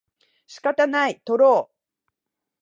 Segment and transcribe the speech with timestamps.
[0.47, 1.75] 仕方ない、とろう